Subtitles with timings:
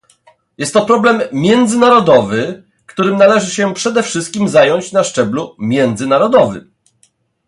[0.57, 6.71] Jest to problem międzynarodowy, którym należy się przede wszystkim zająć na szczeblu międzynarodowym